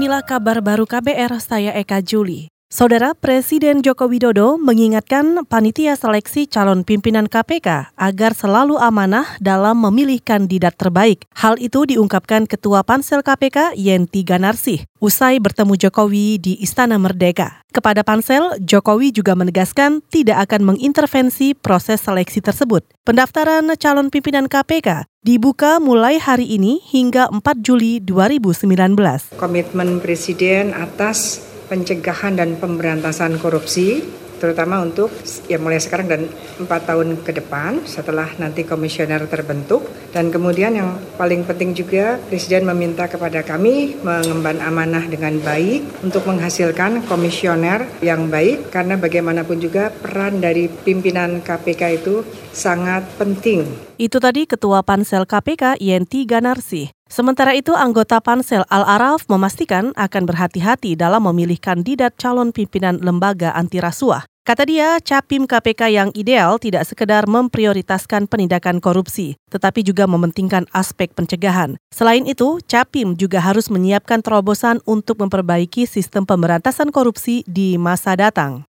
[0.00, 2.48] Inilah kabar baru KBR, saya Eka Juli.
[2.70, 10.22] Saudara Presiden Joko Widodo mengingatkan panitia seleksi calon pimpinan KPK agar selalu amanah dalam memilih
[10.22, 11.26] kandidat terbaik.
[11.34, 17.66] Hal itu diungkapkan Ketua Pansel KPK Yenti Ganarsih usai bertemu Jokowi di Istana Merdeka.
[17.74, 22.86] Kepada Pansel, Jokowi juga menegaskan tidak akan mengintervensi proses seleksi tersebut.
[23.02, 29.34] Pendaftaran calon pimpinan KPK dibuka mulai hari ini hingga 4 Juli 2019.
[29.34, 34.02] Komitmen Presiden atas pencegahan dan pemberantasan korupsi
[34.40, 35.12] terutama untuk
[35.46, 36.22] ya mulai sekarang dan
[36.56, 39.84] empat tahun ke depan setelah nanti komisioner terbentuk.
[40.10, 46.24] Dan kemudian yang paling penting juga Presiden meminta kepada kami mengemban amanah dengan baik untuk
[46.26, 53.66] menghasilkan komisioner yang baik karena bagaimanapun juga peran dari pimpinan KPK itu sangat penting.
[53.96, 56.90] Itu tadi Ketua Pansel KPK Yenti Ganarsi.
[57.10, 63.82] Sementara itu, anggota Pansel Al-Araf memastikan akan berhati-hati dalam memilih kandidat calon pimpinan lembaga anti
[63.82, 64.22] rasuah.
[64.40, 71.12] Kata dia, capim KPK yang ideal tidak sekedar memprioritaskan penindakan korupsi, tetapi juga mementingkan aspek
[71.12, 71.76] pencegahan.
[71.92, 78.69] Selain itu, capim juga harus menyiapkan terobosan untuk memperbaiki sistem pemberantasan korupsi di masa datang.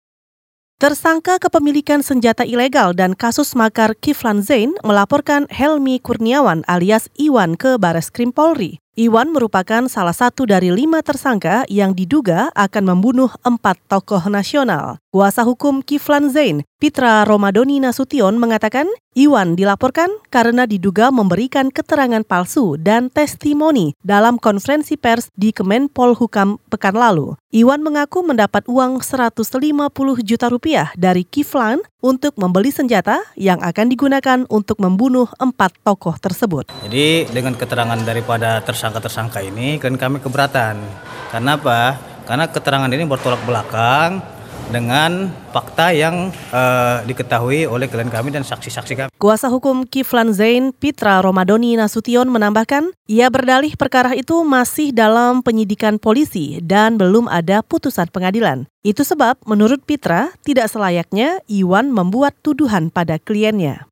[0.77, 7.81] Tersangka kepemilikan senjata ilegal dan kasus makar Kiflan Zain melaporkan Helmi Kurniawan alias Iwan ke
[7.81, 8.77] Bares Krim Polri.
[8.97, 14.97] Iwan merupakan salah satu dari lima tersangka yang diduga akan membunuh empat tokoh nasional.
[15.13, 22.77] Kuasa hukum Kiflan Zain, Pitra Romadoni Nasution mengatakan Iwan dilaporkan karena diduga memberikan keterangan palsu
[22.77, 27.33] dan testimoni dalam konferensi pers di Kemenpol Hukam pekan lalu.
[27.53, 29.57] Iwan mengaku mendapat uang 150
[30.21, 36.69] juta rupiah dari Kiflan untuk membeli senjata yang akan digunakan untuk membunuh empat tokoh tersebut.
[36.85, 40.79] Jadi dengan keterangan daripada tersangka tersangka-tersangka ini kan kami keberatan.
[41.29, 41.99] Karena apa?
[42.25, 44.36] Karena keterangan ini bertolak belakang
[44.69, 49.09] dengan fakta yang uh, diketahui oleh klien kami dan saksi-saksi kami.
[49.15, 55.97] Kuasa hukum Kiflan Zain, Pitra Romadoni Nasution menambahkan, ia berdalih perkara itu masih dalam penyidikan
[55.97, 58.67] polisi dan belum ada putusan pengadilan.
[58.83, 63.87] Itu sebab menurut Pitra tidak selayaknya Iwan membuat tuduhan pada kliennya.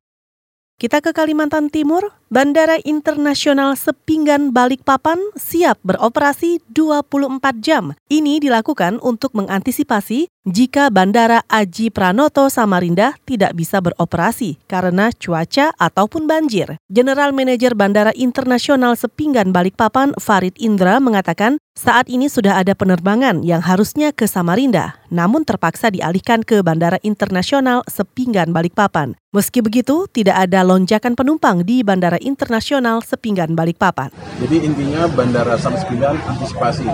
[0.76, 7.96] Kita ke Kalimantan Timur, Bandara Internasional Sepinggan Balikpapan siap beroperasi 24 jam.
[8.12, 16.28] Ini dilakukan untuk mengantisipasi jika Bandara Aji Pranoto Samarinda tidak bisa beroperasi karena cuaca ataupun
[16.28, 16.76] banjir.
[16.92, 23.60] General Manager Bandara Internasional Sepinggan Balikpapan Farid Indra mengatakan saat ini sudah ada penerbangan yang
[23.60, 29.12] harusnya ke Samarinda, namun terpaksa dialihkan ke Bandara Internasional Sepinggan Balikpapan.
[29.36, 34.08] Meski begitu, tidak ada lonjakan penumpang di Bandara Internasional Sepinggan Balikpapan.
[34.40, 36.88] Jadi intinya Bandara Sam Sepinggan antisipasi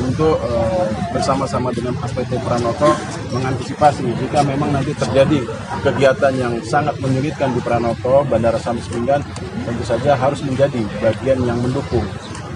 [0.00, 2.88] untuk uh, bersama-sama dengan ASPT Pranoto
[3.36, 5.44] mengantisipasi jika memang nanti terjadi
[5.84, 9.20] kegiatan yang sangat menyulitkan di Pranoto, Bandara Sam Sepinggan
[9.68, 12.08] tentu saja harus menjadi bagian yang mendukung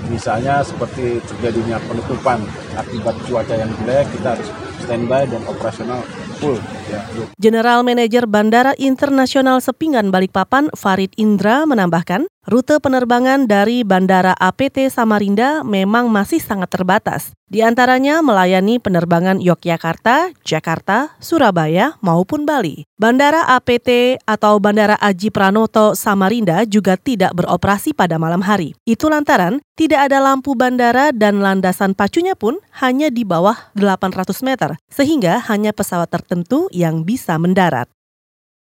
[0.08, 2.42] misalnya seperti terjadinya penutupan
[2.76, 4.48] akibat cuaca yang jelek kita harus
[4.82, 6.00] standby dan operasional
[6.38, 6.58] full.
[6.86, 7.00] Ya.
[7.40, 15.66] General Manager Bandara Internasional Sepinggan Balikpapan Farid Indra menambahkan, rute penerbangan dari Bandara APT Samarinda
[15.66, 17.34] memang masih sangat terbatas.
[17.46, 22.82] Di antaranya melayani penerbangan Yogyakarta, Jakarta, Surabaya, maupun Bali.
[22.98, 28.74] Bandara APT atau Bandara Aji Pranoto Samarinda juga tidak beroperasi pada malam hari.
[28.82, 34.80] Itu lantaran tidak ada lampu bandara dan landasan pacunya pun hanya di bawah 800 meter,
[34.88, 37.86] sehingga hanya pesawat tertentu yang bisa mendarat.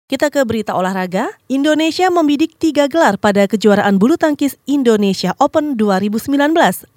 [0.08, 1.36] Kita ke berita olahraga.
[1.52, 6.32] Indonesia membidik tiga gelar pada kejuaraan bulu tangkis Indonesia Open 2019,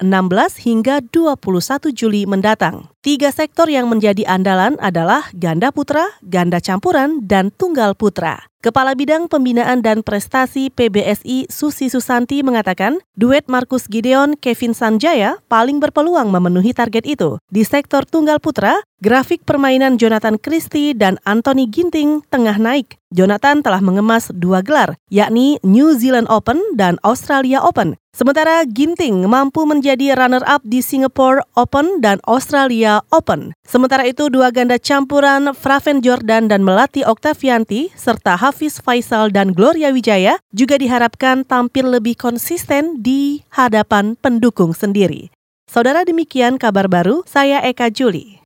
[0.64, 2.88] hingga 21 Juli mendatang.
[3.04, 8.48] Tiga sektor yang menjadi andalan adalah ganda putra, ganda campuran, dan tunggal putra.
[8.62, 15.82] Kepala Bidang Pembinaan dan Prestasi PBSI Susi Susanti mengatakan, duet Markus Gideon Kevin Sanjaya paling
[15.82, 17.42] berpeluang memenuhi target itu.
[17.50, 23.01] Di sektor tunggal putra, grafik permainan Jonathan Christie dan Anthony Ginting tengah naik.
[23.12, 28.00] Jonathan telah mengemas dua gelar, yakni New Zealand Open dan Australia Open.
[28.12, 33.56] Sementara Ginting mampu menjadi runner-up di Singapore Open dan Australia Open.
[33.64, 39.92] Sementara itu dua ganda campuran Fraven Jordan dan Melati Oktavianti serta Hafiz Faisal dan Gloria
[39.92, 45.32] Wijaya juga diharapkan tampil lebih konsisten di hadapan pendukung sendiri.
[45.64, 48.41] Saudara demikian kabar baru, saya Eka Juli.